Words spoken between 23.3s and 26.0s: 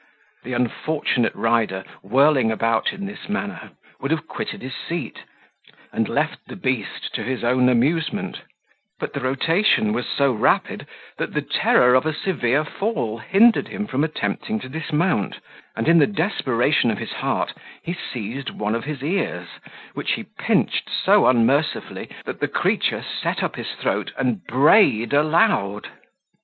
up his throat, and brayed aloud.